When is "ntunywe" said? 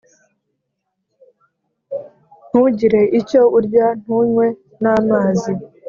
4.01-4.45